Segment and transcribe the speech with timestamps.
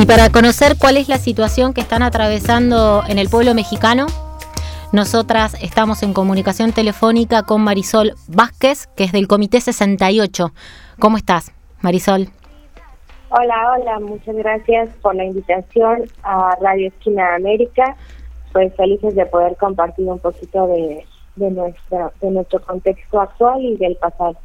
[0.00, 4.06] Y para conocer cuál es la situación que están atravesando en el pueblo mexicano,
[4.92, 10.52] nosotras estamos en comunicación telefónica con Marisol Vázquez, que es del Comité 68.
[10.98, 12.28] ¿Cómo estás, Marisol?
[13.28, 17.94] Hola, hola, muchas gracias por la invitación a Radio Esquina América.
[18.54, 21.04] Pues felices de poder compartir un poquito de,
[21.36, 24.38] de, nuestra, de nuestro contexto actual y del pasado.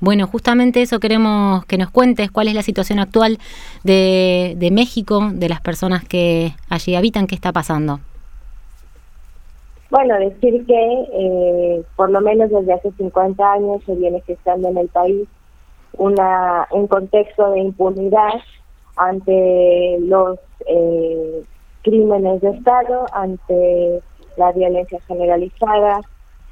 [0.00, 3.38] Bueno, justamente eso queremos que nos cuentes, cuál es la situación actual
[3.82, 8.00] de, de México, de las personas que allí habitan, qué está pasando.
[9.90, 14.78] Bueno, decir que eh, por lo menos desde hace 50 años se viene gestando en
[14.78, 15.26] el país
[15.96, 18.34] una un contexto de impunidad
[18.96, 21.42] ante los eh,
[21.82, 24.02] crímenes de Estado, ante
[24.36, 26.00] la violencia generalizada,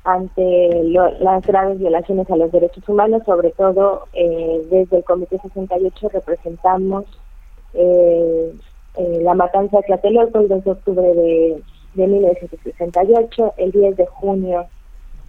[0.06, 0.84] ante
[1.19, 7.04] las graves violaciones a los derechos humanos, sobre todo eh, desde el Comité 68 representamos
[7.74, 8.54] eh,
[8.98, 11.63] eh, la matanza de Tlatelolco el 2 de octubre de,
[11.95, 14.66] de 1968, el 10 de junio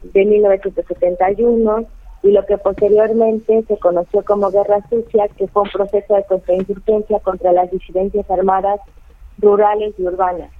[0.04, 1.86] de 1971
[2.22, 7.20] y lo que posteriormente se conoció como Guerra Sucia, que fue un proceso de contrainsurgencia
[7.22, 8.80] contra las disidencias armadas
[9.40, 10.52] rurales y urbanas.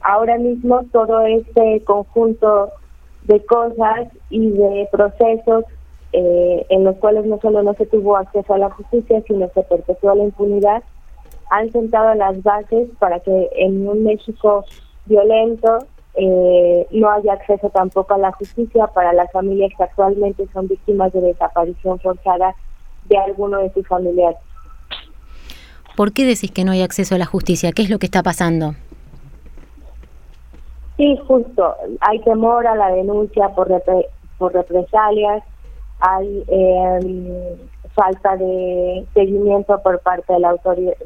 [0.00, 2.70] Ahora mismo todo este conjunto
[3.24, 5.64] de cosas y de procesos
[6.12, 9.62] eh, en los cuales no solo no se tuvo acceso a la justicia, sino se
[9.62, 10.82] perpetuó la impunidad,
[11.50, 14.64] han sentado las bases para que en un México
[15.06, 15.78] violento
[16.14, 21.12] eh, no haya acceso tampoco a la justicia para las familias que actualmente son víctimas
[21.12, 22.54] de desaparición forzada
[23.06, 24.38] de alguno de sus familiares.
[25.96, 27.72] ¿Por qué decís que no hay acceso a la justicia?
[27.72, 28.74] ¿Qué es lo que está pasando?
[30.96, 31.74] Sí, justo.
[32.00, 33.68] Hay temor a la denuncia por,
[34.38, 35.42] por represalias,
[36.00, 37.56] hay eh,
[37.94, 40.54] falta de seguimiento por parte de, la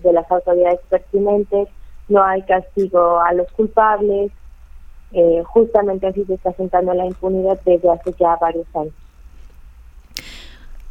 [0.02, 1.68] de las autoridades pertinentes,
[2.08, 4.32] no hay castigo a los culpables,
[5.12, 8.94] eh, justamente así se está sentando la impunidad desde hace ya varios años.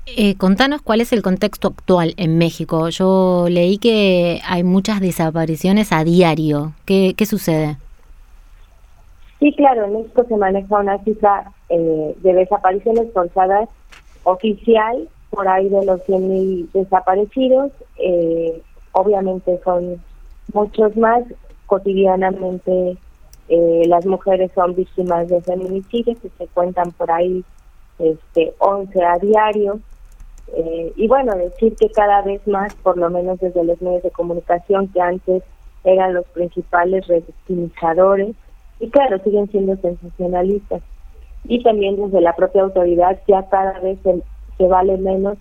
[0.08, 2.90] Eh, contanos cuál es el contexto actual en México.
[2.90, 6.74] Yo leí que hay muchas desapariciones a diario.
[6.86, 7.78] ¿Qué, qué sucede?
[9.40, 13.70] Sí, claro, en México se maneja una cifra eh, de desapariciones forzadas
[14.24, 17.72] oficial por ahí de los 100.000 desaparecidos.
[17.98, 18.62] Eh,
[18.94, 20.02] obviamente son
[20.54, 21.24] muchos más.
[21.66, 22.98] Cotidianamente
[23.50, 27.44] eh, las mujeres son víctimas de feminicidios que se cuentan por ahí
[28.00, 29.80] este 11 a diario.
[30.54, 34.12] Eh, y bueno, decir que cada vez más, por lo menos desde los medios de
[34.12, 35.44] comunicación que antes
[35.84, 38.36] eran los principales revictimizadores,
[38.80, 40.82] y claro, siguen siendo sensacionalistas.
[41.46, 44.00] Y también desde la propia autoridad ya cada vez
[44.58, 45.38] se, vale menos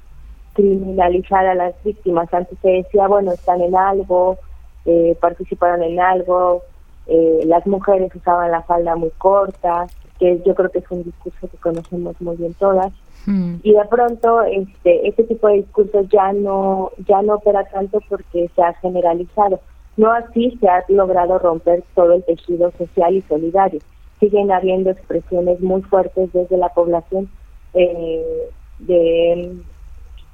[0.53, 2.33] criminalizar a las víctimas.
[2.33, 4.39] Antes se decía, bueno, están en algo,
[4.84, 6.62] eh, participaron en algo,
[7.06, 9.87] eh, las mujeres usaban la falda muy corta,
[10.19, 12.93] que yo creo que es un discurso que conocemos muy bien todas.
[13.27, 13.56] Hmm.
[13.62, 18.50] Y de pronto este este tipo de discursos ya no ya no opera tanto porque
[18.55, 19.61] se ha generalizado.
[19.97, 23.81] No así se ha logrado romper todo el tejido social y solidario.
[24.21, 27.28] Siguen habiendo expresiones muy fuertes desde la población
[27.75, 28.49] eh,
[28.81, 29.56] de,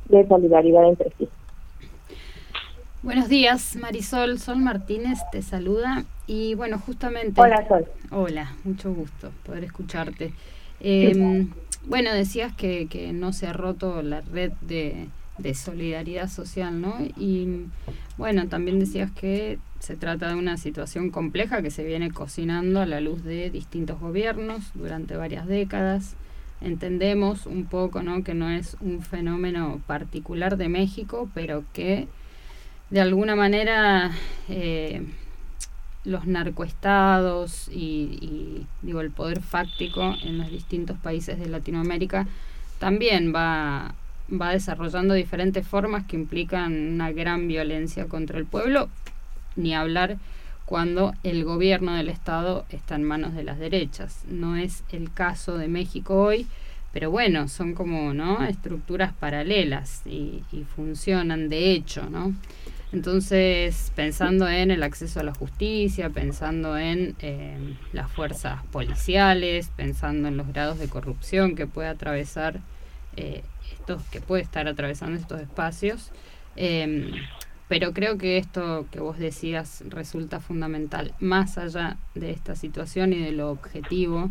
[0.07, 1.29] de solidaridad entre sí.
[3.03, 4.39] Buenos días, Marisol.
[4.39, 6.05] Sol Martínez te saluda.
[6.27, 7.41] Y bueno, justamente...
[7.41, 7.87] Hola, Sol.
[8.11, 10.33] Hola, mucho gusto poder escucharte.
[10.81, 11.47] Eh,
[11.87, 15.09] bueno, decías que, que no se ha roto la red de,
[15.41, 16.97] de solidaridad social, ¿no?
[17.17, 17.67] Y
[18.17, 22.87] bueno, también decías que se trata de una situación compleja que se viene cocinando a
[22.87, 26.17] la luz de distintos gobiernos durante varias décadas.
[26.61, 28.23] Entendemos un poco, ¿no?
[28.23, 32.09] Que no es un fenómeno particular de México, pero que
[32.91, 34.11] de alguna manera
[34.49, 35.03] eh,
[36.05, 42.27] los narcoestados y, y, digo el poder fáctico en los distintos países de Latinoamérica
[42.79, 43.95] también va
[44.31, 48.89] va desarrollando diferentes formas que implican una gran violencia contra el pueblo,
[49.57, 50.19] ni hablar
[50.65, 54.23] cuando el gobierno del Estado está en manos de las derechas.
[54.29, 56.47] No es el caso de México hoy,
[56.93, 58.45] pero bueno, son como ¿no?
[58.45, 60.43] estructuras paralelas y,
[60.77, 62.35] funcionan de hecho, ¿no?
[62.93, 67.57] Entonces, pensando en el acceso a la justicia, pensando en eh,
[67.93, 72.61] las fuerzas policiales, pensando en los grados de corrupción que puede atravesar
[73.17, 73.43] eh,
[73.73, 76.11] estos que puede estar atravesando estos espacios.
[76.57, 77.13] Em,
[77.69, 83.19] pero creo que esto que vos decías resulta fundamental, más allá de esta situación y
[83.19, 84.31] de lo objetivo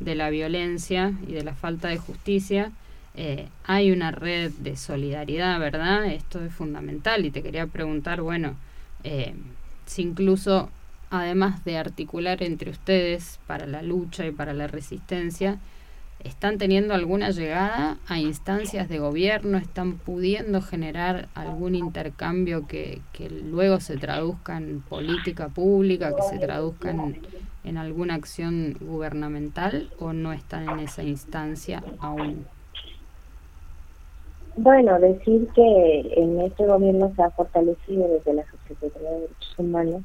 [0.00, 2.72] de la violencia y de la falta de justicia,
[3.14, 6.06] eh, hay una red de solidaridad, ¿verdad?
[6.06, 8.54] Esto es fundamental y te quería preguntar, bueno,
[9.04, 9.34] eh,
[9.86, 10.70] si incluso,
[11.10, 15.58] además de articular entre ustedes para la lucha y para la resistencia,
[16.24, 19.56] ¿Están teniendo alguna llegada a instancias de gobierno?
[19.56, 26.38] ¿Están pudiendo generar algún intercambio que, que luego se traduzca en política pública, que se
[26.38, 32.46] traduzca en, alguna acción gubernamental o no están en esa instancia aún?
[34.56, 40.02] Bueno, decir que en este gobierno se ha fortalecido desde la Subsecretaría de Derechos Humanos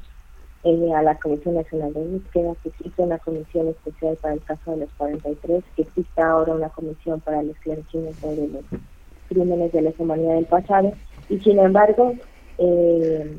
[0.64, 4.70] eh, a la Comisión Nacional de Búsqueda, que existe una comisión especial para el caso
[4.70, 8.64] de los 43, que existe ahora una comisión para el esclarecimiento de los
[9.28, 10.92] crímenes de la humanidad del pasado,
[11.28, 12.14] y sin embargo
[12.58, 13.36] eh,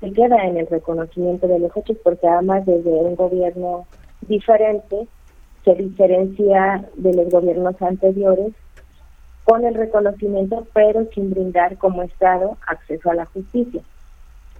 [0.00, 3.86] se queda en el reconocimiento de los hechos porque además desde un gobierno
[4.22, 5.06] diferente
[5.64, 8.54] se diferencia de los gobiernos anteriores
[9.44, 13.82] con el reconocimiento pero sin brindar como Estado acceso a la justicia.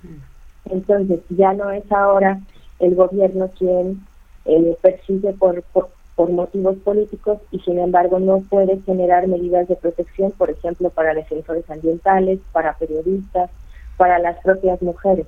[0.03, 0.30] Mm.
[0.71, 2.41] Entonces, ya no es ahora
[2.79, 4.01] el gobierno quien
[4.45, 5.89] eh, persigue por, por,
[6.31, 11.69] motivos políticos y sin embargo no puede generar medidas de protección, por ejemplo, para defensores
[11.71, 13.49] ambientales, para periodistas,
[13.97, 15.27] para las propias mujeres.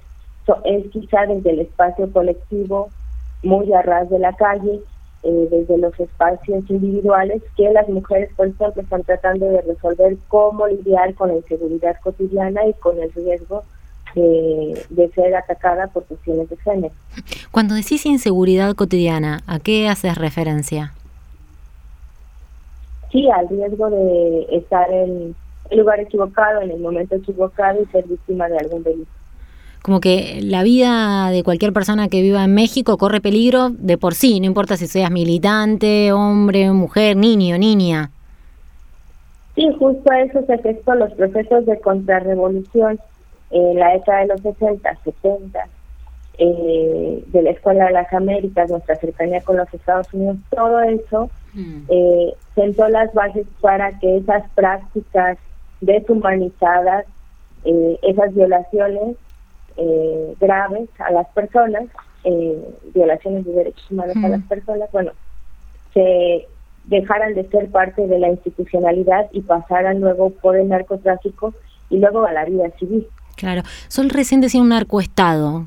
[0.64, 2.90] es quizá desde el espacio colectivo,
[3.42, 4.82] muy a ras de la calle,
[5.22, 10.66] eh, desde los espacios individuales, que las mujeres, por ejemplo, están tratando de resolver cómo
[10.66, 13.62] lidiar con la inseguridad cotidiana y con el riesgo
[14.14, 16.94] de, ser atacada por cuestiones de género.
[17.50, 20.92] Cuando decís inseguridad cotidiana, ¿a qué haces referencia?
[23.10, 25.34] Sí, al riesgo de estar en
[25.70, 29.10] el lugar equivocado, en el momento equivocado y ser víctima de algún delito.
[29.82, 34.14] Como que la vida de cualquier persona que viva en México corre peligro de por
[34.14, 38.10] sí, no importa si seas militante, hombre, mujer, niño, niña.
[39.56, 42.98] Sí, justo a eso se efectúan los procesos de contrarrevolución
[43.52, 45.68] en la década de los 60, 70,
[46.38, 51.30] eh, de la Escuela de las Américas, nuestra cercanía con los Estados Unidos, todo eso
[51.52, 51.82] mm.
[51.88, 55.38] eh, sentó las bases para que esas prácticas
[55.82, 57.04] deshumanizadas,
[57.64, 59.16] eh, esas violaciones
[59.76, 61.84] eh, graves a las personas,
[62.94, 64.48] violaciones de derechos humanos a las mm.
[64.48, 65.12] personas, bueno,
[65.92, 66.46] se
[66.84, 71.52] dejaran de ser parte de la institucionalidad y pasaran luego por el narcotráfico
[71.90, 73.06] y luego a la vida civil.
[73.42, 73.62] Claro.
[73.88, 75.64] Sol recién decía un narcoestado.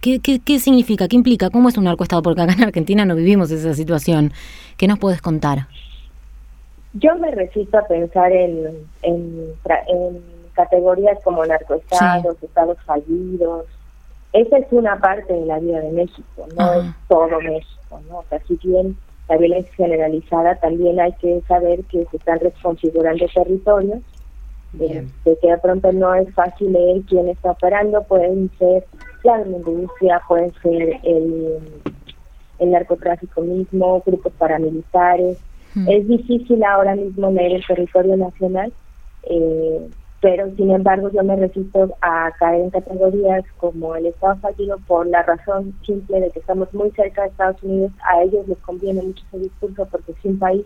[0.00, 1.08] ¿Qué, qué, ¿Qué significa?
[1.08, 1.50] ¿Qué implica?
[1.50, 2.22] ¿Cómo es un narcoestado?
[2.22, 4.32] Porque acá en Argentina no vivimos esa situación.
[4.78, 5.66] ¿Qué nos puedes contar?
[6.94, 8.66] Yo me resisto a pensar en,
[9.02, 9.54] en,
[10.54, 13.66] categorías como narcoestados, estados fallidos.
[14.32, 18.00] Esa es una parte de la vida de México, no es todo México.
[18.08, 18.20] ¿no?
[18.20, 18.96] O sea, si bien
[19.28, 24.00] la violencia generalizada, también hay que saber que se están reconfigurando territorios
[24.72, 28.84] de, que de pronto no es fácil leer quién está operando, pueden ser
[29.24, 31.58] la industria, pueden ser el,
[32.58, 35.38] el narcotráfico mismo, grupos paramilitares.
[35.74, 35.88] Hmm.
[35.88, 38.72] Es difícil ahora mismo leer el territorio nacional,
[39.24, 39.88] eh,
[40.20, 45.06] pero sin embargo yo me resisto a caer en categorías como el Estado fallido por
[45.06, 49.02] la razón simple de que estamos muy cerca de Estados Unidos, a ellos les conviene
[49.02, 50.64] mucho ese discurso porque sin país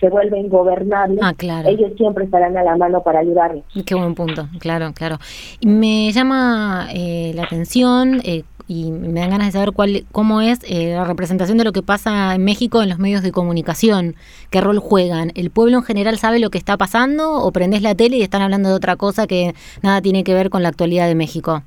[0.00, 1.34] se vuelve ingobernable, ah,
[1.66, 3.64] ellos siempre estarán a la mano para ayudarles.
[3.86, 5.18] Qué buen punto, claro, claro.
[5.64, 10.60] Me llama eh, la atención eh, y me dan ganas de saber cuál, cómo es
[10.68, 14.14] eh, la representación de lo que pasa en México en los medios de comunicación,
[14.50, 15.32] qué rol juegan.
[15.34, 18.42] ¿El pueblo en general sabe lo que está pasando o prendés la tele y están
[18.42, 21.62] hablando de otra cosa que nada tiene que ver con la actualidad de México?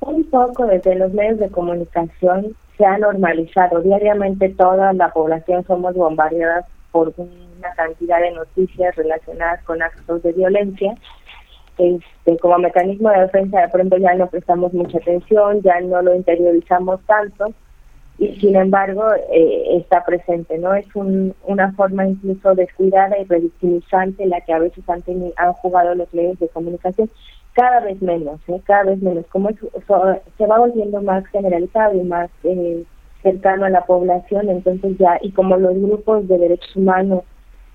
[0.00, 3.80] Un poco desde los medios de comunicación se ha normalizado.
[3.80, 10.32] Diariamente toda la población somos bombardeadas por una cantidad de noticias relacionadas con actos de
[10.32, 10.94] violencia.
[11.76, 16.14] Este, como mecanismo de defensa de pronto ya no prestamos mucha atención, ya no lo
[16.14, 17.52] interiorizamos tanto
[18.16, 20.72] y sin embargo eh, está presente, ¿no?
[20.74, 25.02] Es un, una forma incluso descuidada y revictimizante la que a veces han,
[25.36, 27.10] han jugado los medios de comunicación
[27.54, 28.60] cada vez menos, ¿eh?
[28.64, 32.84] cada vez menos, como se va volviendo más generalizado y más eh,
[33.22, 37.22] cercano a la población, entonces ya, y como los grupos de derechos humanos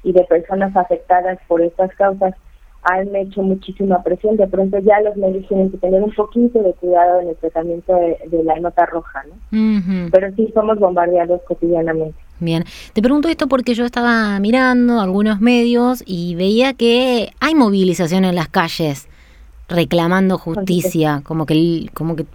[0.04, 2.36] y de personas afectadas por estas causas
[2.84, 6.74] han hecho muchísima presión, de pronto ya los medios tienen que tener un poquito de
[6.74, 10.10] cuidado en el tratamiento de, la nota roja, ¿no?
[10.12, 12.18] Pero sí somos bombardeados cotidianamente.
[12.40, 18.24] Bien, te pregunto esto porque yo estaba mirando algunos medios y veía que hay movilización
[18.24, 19.09] en las calles
[19.70, 22.26] reclamando justicia, como que, como que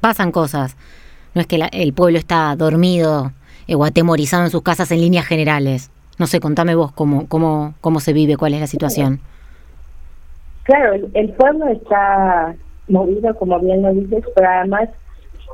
[0.00, 0.76] pasan cosas.
[1.34, 3.32] No es que el pueblo está dormido
[3.66, 5.90] eh, o atemorizado en sus casas en líneas generales.
[6.18, 9.20] No sé, contame vos cómo, cómo, cómo se vive, cuál es la situación.
[10.64, 12.54] Claro, el, pueblo está
[12.86, 14.90] movido, como bien lo dices, pero además,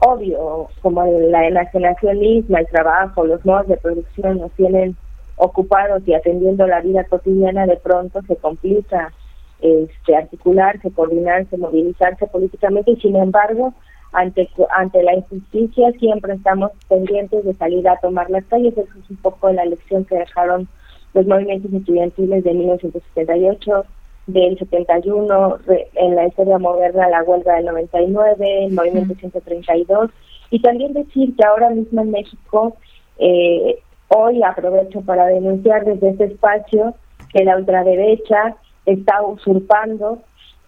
[0.02, 4.96] obvio, como la enajenación misma, el trabajo, los modos de producción nos tienen
[5.36, 9.12] ocupados y atendiendo la vida cotidiana, de pronto se complica
[9.60, 13.74] este, articularse, coordinarse, movilizarse políticamente y sin embargo,
[14.12, 18.76] ante, ante la injusticia siempre estamos pendientes de salir a tomar las calles.
[18.76, 20.68] Eso es un poco la lección que dejaron
[21.14, 23.84] los movimientos estudiantiles de 1978,
[24.26, 25.58] del 71,
[25.94, 30.10] en la historia moderna la huelga del 99, el movimiento 132,
[30.50, 32.76] y también decir que ahora mismo en México,
[33.18, 36.94] eh, hoy aprovecho para denunciar desde este espacio
[37.32, 38.56] que la ultraderecha
[38.92, 40.18] está usurpando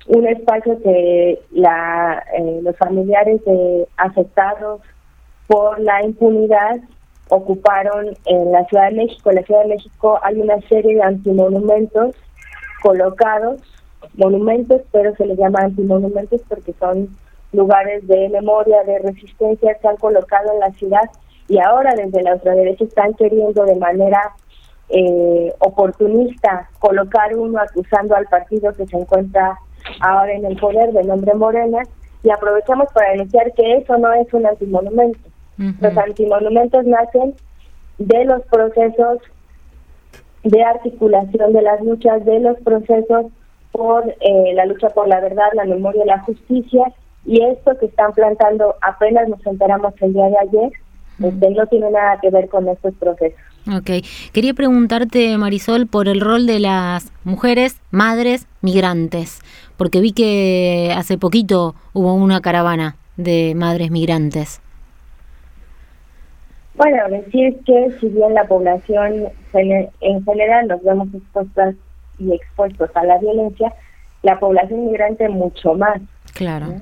[0.07, 4.81] un espacio que la, eh, los familiares de afectados
[5.47, 6.81] por la impunidad
[7.29, 9.31] ocuparon en la Ciudad de México.
[9.31, 12.17] En la Ciudad de México hay una serie de antimonumentos
[12.83, 13.61] colocados,
[14.15, 17.17] monumentos, pero se les llama antimonumentos porque son
[17.53, 21.11] lugares de memoria, de resistencia que han colocado en la ciudad
[21.49, 24.35] y ahora desde la ultraderecha están queriendo de manera
[24.91, 29.59] eh, oportunista colocar uno acusando al partido que se encuentra
[30.01, 31.83] ahora en el poder de nombre Morena
[32.23, 35.19] y aprovechamos para denunciar que eso no es un antimonumento.
[35.81, 37.35] Los antimonumentos nacen
[37.99, 39.19] de los procesos
[40.43, 43.27] de articulación de las luchas, de los procesos
[43.73, 46.93] por eh, la lucha por la verdad, la memoria y la justicia.
[47.27, 50.73] Y esto que están plantando, apenas nos enteramos el día de ayer,
[51.23, 53.39] este, no tiene nada que ver con estos procesos.
[53.77, 54.05] Ok.
[54.33, 59.41] Quería preguntarte, Marisol, por el rol de las mujeres, madres, migrantes,
[59.77, 64.61] porque vi que hace poquito hubo una caravana de madres migrantes.
[66.75, 71.75] Bueno, decir que si bien la población en general nos vemos expuestas
[72.19, 73.73] y expuestos a la violencia,
[74.23, 76.01] la población migrante mucho más.
[76.35, 76.81] Claro.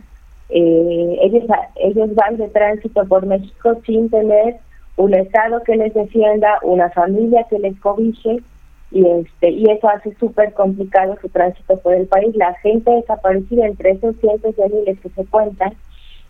[0.50, 1.44] Eh, ellos,
[1.76, 4.56] ellos van de tránsito por México sin tener
[4.98, 8.42] un Estado que les defienda, una familia que les cobije,
[8.90, 12.34] y este y eso hace súper complicado su tránsito por el país.
[12.36, 15.74] La gente desaparecida entre esos cientos de miles que se cuentan,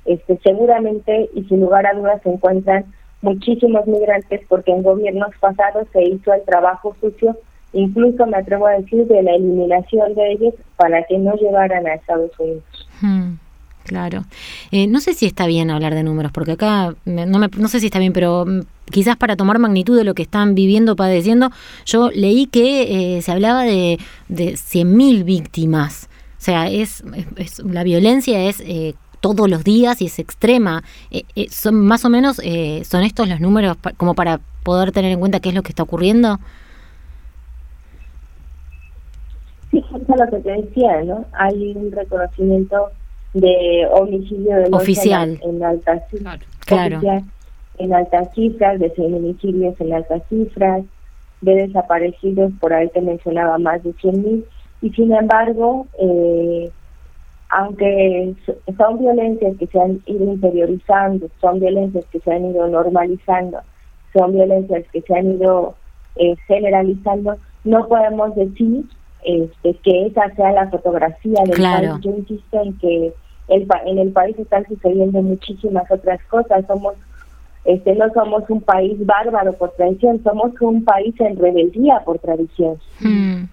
[0.04, 2.84] este seguramente y sin lugar a dudas se encuentran
[3.22, 7.36] muchísimos migrantes porque en gobiernos pasados se hizo el trabajo sucio,
[7.72, 11.94] incluso me atrevo a decir de la eliminación de ellos para que no llegaran a
[11.94, 12.64] Estados Unidos.
[13.00, 13.34] Hmm,
[13.88, 14.24] claro.
[14.70, 17.80] Eh, no sé si está bien hablar de números, porque acá no, me, no sé
[17.80, 21.50] si está bien, pero mm, quizás para tomar magnitud de lo que están viviendo, padeciendo,
[21.84, 26.08] yo leí que eh, se hablaba de, de 100.000 víctimas.
[26.38, 27.02] O sea, es,
[27.36, 30.82] es, la violencia es eh, todos los días y es extrema.
[31.10, 35.12] Eh, eh, son más o menos eh, son estos los números como para poder tener
[35.12, 36.38] en cuenta qué es lo que está ocurriendo.
[39.70, 41.26] Sí, es lo que te decía, ¿no?
[41.32, 42.90] Hay un reconocimiento
[43.34, 45.38] de homicidio de oficial.
[45.42, 46.02] En, altas
[46.66, 47.00] claro.
[47.78, 50.84] en altas cifras, de feminicidios en altas cifras,
[51.40, 54.44] de desaparecidos, por ahí te mencionaba más de 100.000,
[54.80, 56.70] y sin embargo, eh,
[57.50, 58.34] aunque
[58.76, 63.58] son violencias que se han ido interiorizando, son violencias que se han ido normalizando,
[64.12, 65.74] son violencias que se han ido
[66.16, 68.84] eh, generalizando, no podemos decir
[69.24, 71.90] este, que esa sea la fotografía del país.
[72.00, 73.12] Yo insisto en que
[73.48, 76.64] el, en el país están sucediendo muchísimas otras cosas.
[76.66, 76.94] Somos
[77.64, 82.78] este no somos un país bárbaro por tradición, somos un país en rebeldía por tradición.
[83.00, 83.44] Hmm.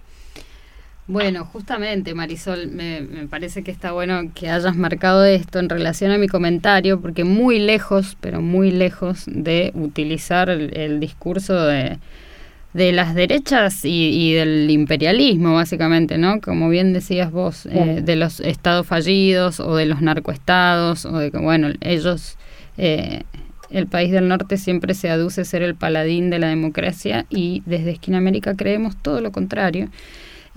[1.08, 6.18] Bueno, justamente Marisol, me, parece que está bueno que hayas marcado esto en relación a
[6.18, 11.98] mi comentario, porque muy lejos, pero muy lejos de utilizar el, discurso de,
[12.76, 16.40] de, las derechas y, del imperialismo, básicamente, ¿no?
[16.40, 21.30] Como bien decías vos, eh, de los estados fallidos o de los narcoestados, o de
[21.30, 22.36] que, bueno, ellos...
[22.78, 23.22] Eh,
[23.68, 27.90] el país del norte siempre se aduce ser el paladín de la democracia y desde
[27.90, 29.88] Esquina América creemos todo lo contrario.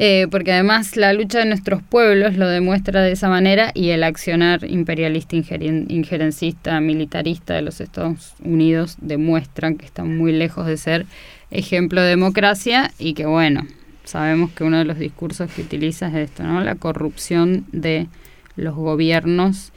[0.01, 4.05] Eh, porque además la lucha de nuestros pueblos lo demuestra de esa manera y el
[4.05, 11.05] accionar imperialista, injerencista, militarista de los Estados Unidos demuestran que están muy lejos de ser
[11.51, 13.65] ejemplo de democracia y que bueno,
[14.03, 16.61] sabemos que uno de los discursos que utiliza es esto, ¿no?
[16.61, 18.07] La corrupción de
[18.55, 19.71] los gobiernos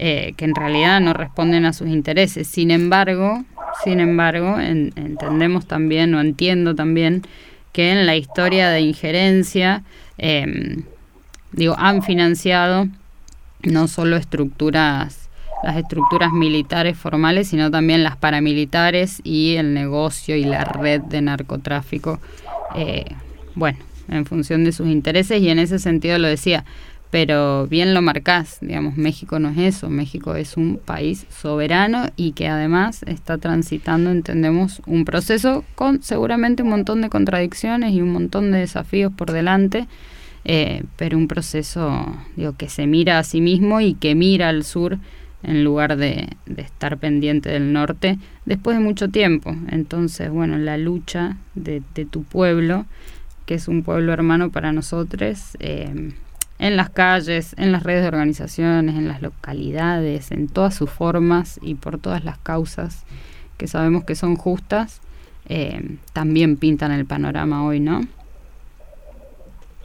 [0.00, 2.46] eh, que en realidad no responden a sus intereses.
[2.46, 3.44] Sin embargo,
[3.82, 7.22] sin embargo, entendemos también o entiendo también
[7.72, 9.82] que en la historia de injerencia,
[10.16, 10.84] em,
[11.52, 12.88] digo, han financiado
[13.62, 15.27] no solo estructuras,
[15.62, 21.20] las estructuras militares formales, sino también las paramilitares y el negocio y la red de
[21.22, 22.20] narcotráfico,
[22.74, 23.04] eh,
[23.54, 25.40] bueno, en función de sus intereses.
[25.40, 26.64] Y en ese sentido lo decía,
[27.10, 32.32] pero bien lo marcás, digamos, México no es eso, México es un país soberano y
[32.32, 38.12] que además está transitando, entendemos, un proceso con seguramente un montón de contradicciones y un
[38.12, 39.86] montón de desafíos por delante,
[40.44, 44.64] eh, pero un proceso digo, que se mira a sí mismo y que mira al
[44.64, 44.98] sur
[45.42, 49.54] en lugar de, estar pendiente del norte después de mucho tiempo.
[49.70, 52.86] Entonces, bueno, la lucha de, tu pueblo,
[53.46, 56.12] que es un pueblo hermano para nosotros, eh,
[56.58, 61.60] en las calles, en las redes de organizaciones, en las localidades, en todas sus formas
[61.62, 63.04] y por todas las causas
[63.56, 65.00] que sabemos que son justas,
[65.48, 68.00] eh, también pintan el panorama hoy, ¿no?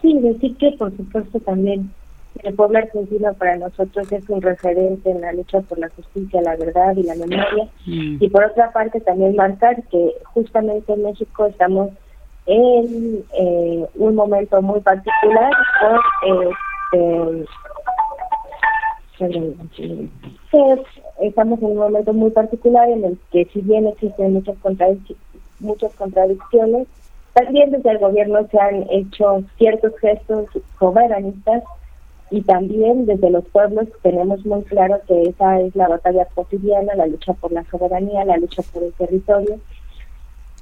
[0.01, 1.91] Sí, decir que por supuesto también
[2.43, 6.55] el pueblo argentino para nosotros es un referente en la lucha por la justicia, la
[6.55, 7.69] verdad y la memoria.
[7.85, 8.17] Mm.
[8.19, 11.91] Y por otra parte también marcar que justamente en México estamos
[12.45, 15.51] en eh, un momento muy particular
[16.91, 17.45] este,
[21.21, 24.57] estamos en un momento muy particular en el que si bien existen muchas
[25.59, 26.87] muchas contradicciones
[27.33, 30.47] también desde el gobierno se han hecho ciertos gestos
[30.77, 31.63] soberanistas
[32.33, 37.05] y también desde los pueblos tenemos muy claro que esa es la batalla cotidiana, la
[37.05, 39.59] lucha por la soberanía, la lucha por el territorio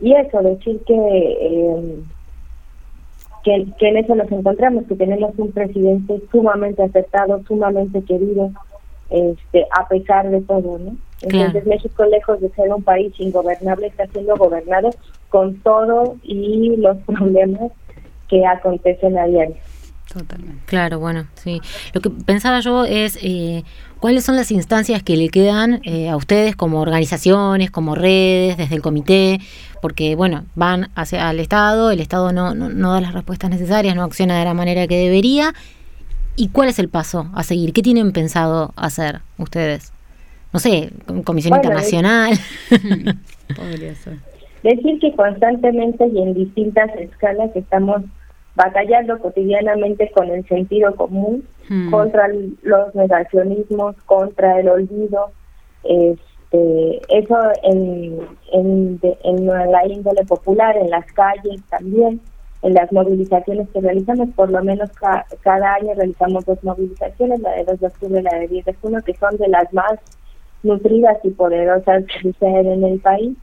[0.01, 1.99] y eso, decir eh,
[3.45, 8.51] que, que, en eso nos encontramos, que tenemos un presidente sumamente aceptado, sumamente querido,
[9.09, 10.97] este, a pesar de todo, ¿no?
[11.21, 14.89] Entonces México, lejos de ser un país ingobernable, está siendo gobernado
[15.29, 17.71] con todo y los problemas
[18.27, 19.55] que acontecen a diario.
[20.11, 20.63] Totalmente.
[20.65, 21.61] Claro, bueno, sí.
[21.93, 23.63] Lo que pensaba yo es eh,
[23.99, 28.75] cuáles son las instancias que le quedan eh, a ustedes como organizaciones, como redes, desde
[28.75, 29.39] el comité,
[29.81, 34.03] porque, bueno, van hacia el Estado, el Estado no, no, da las respuestas necesarias, no
[34.03, 35.53] acciona de la manera que debería.
[36.35, 37.71] ¿Y cuál es el paso a seguir?
[37.71, 39.93] ¿Qué tienen pensado hacer ustedes?
[40.51, 40.91] No sé,
[41.23, 42.37] Comisión Internacional.
[43.55, 44.17] Podría ser.
[44.63, 48.03] Decir que constantemente y en distintas escalas estamos
[48.55, 51.91] batallando cotidianamente con el sentido común, hmm.
[51.91, 52.27] contra
[52.63, 55.31] los negacionismos, contra el olvido.
[55.83, 58.19] Este, eso en,
[58.51, 62.21] en, en la índole popular, en las calles también,
[62.61, 64.89] en las movilizaciones que realizamos, por lo menos
[65.41, 68.73] cada año realizamos dos movilizaciones, la de 2 de octubre y la de 10 de
[68.75, 69.93] junio, que son de las más
[70.61, 73.35] nutridas y poderosas que suceden en el país.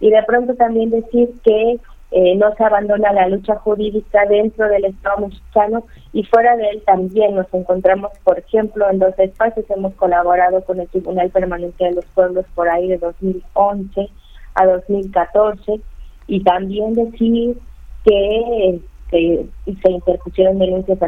[0.00, 1.78] Y de pronto también decir que
[2.16, 6.82] eh, no se abandona la lucha jurídica dentro del Estado mexicano y fuera de él
[6.86, 9.66] también nos encontramos, por ejemplo, en dos espacios.
[9.68, 14.08] Hemos colaborado con el Tribunal Permanente de los Pueblos por ahí de 2011
[14.54, 15.80] a 2014
[16.28, 17.58] y también decir
[18.04, 20.98] que, se interpusieron denuncias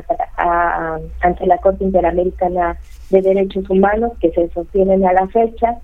[1.22, 2.78] ante la Corte Interamericana
[3.10, 5.78] de Derechos Humanos que se sostienen a la fecha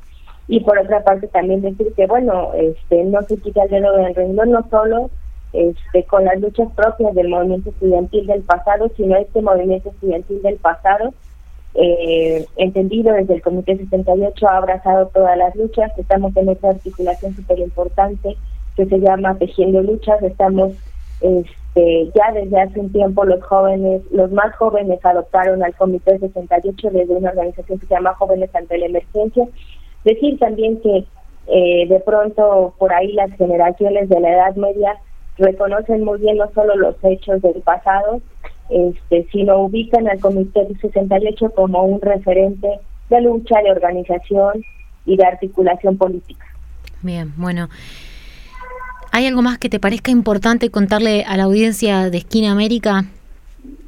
[0.52, 4.14] y por otra parte también decir que bueno este no se quita el dedo del
[4.14, 5.08] renglón no solo
[5.54, 10.56] este con las luchas propias del movimiento estudiantil del pasado sino este movimiento estudiantil del
[10.56, 11.14] pasado
[11.74, 17.34] eh, entendido desde el Comité 68 ha abrazado todas las luchas estamos en otra articulación
[17.34, 18.36] súper importante
[18.76, 20.72] que se llama Tejiendo Luchas estamos
[21.22, 26.90] este, ya desde hace un tiempo los jóvenes, los más jóvenes adoptaron al Comité 68
[26.90, 29.48] desde una organización que se llama Jóvenes ante la Emergencia
[30.04, 31.04] Decir también que
[31.48, 34.96] eh, de pronto por ahí las generaciones de la Edad Media
[35.38, 38.20] reconocen muy bien no solo los hechos del pasado,
[38.70, 42.68] este, sino ubican al Comité 68 como un referente
[43.10, 44.64] de lucha, de organización
[45.04, 46.46] y de articulación política.
[47.02, 47.68] Bien, bueno.
[49.10, 53.04] ¿Hay algo más que te parezca importante contarle a la audiencia de Esquina América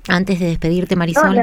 [0.08, 1.36] antes de despedirte, Marisol?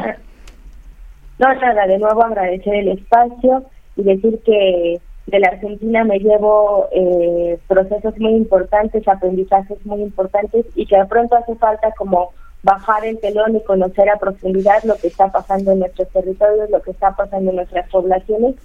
[1.39, 3.63] no nada de nuevo agradecer el espacio
[3.95, 10.65] y decir que de la Argentina me llevo eh, procesos muy importantes, aprendizajes muy importantes
[10.75, 12.31] y que de pronto hace falta como
[12.63, 16.81] bajar el telón y conocer a profundidad lo que está pasando en nuestros territorios, lo
[16.81, 18.55] que está pasando en nuestras poblaciones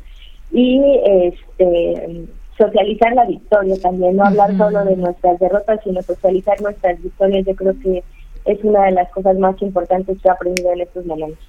[0.52, 7.02] y este socializar la victoria también, no hablar solo de nuestras derrotas, sino socializar nuestras
[7.02, 7.44] victorias.
[7.46, 8.02] Yo creo que
[8.46, 11.44] es una de las cosas más importantes que he aprendido en estos momentos.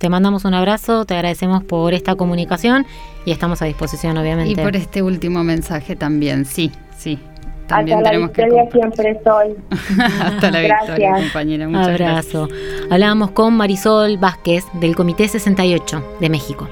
[0.00, 2.86] Te mandamos un abrazo, te agradecemos por esta comunicación
[3.26, 4.58] y estamos a disposición, obviamente.
[4.58, 7.18] Y por este último mensaje también, sí, sí.
[7.66, 9.56] También Hasta tenemos la victoria siempre estoy.
[10.22, 11.68] Hasta la victoria, compañera.
[11.68, 12.48] Muchas abrazo.
[12.88, 16.66] Hablábamos con Marisol Vázquez del Comité 68 de México.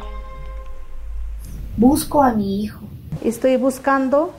[1.77, 2.81] Busco a mi hijo.
[3.23, 4.33] Estoy buscando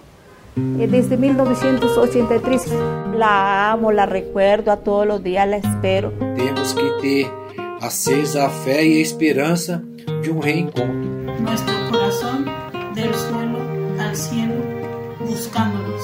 [0.80, 2.74] eh, desde 1983.
[3.16, 6.12] La amo, la recuerdo, a todos los días la espero.
[6.36, 7.49] Temos que ter
[7.82, 9.84] acesa a fé e a esperança
[10.22, 11.10] de um reencontro.
[11.42, 12.46] Nuestro corazón
[12.94, 13.12] del
[14.00, 14.56] al cielo
[15.20, 15.99] buscándolos.